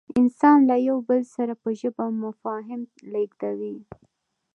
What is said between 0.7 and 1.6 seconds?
یو بل سره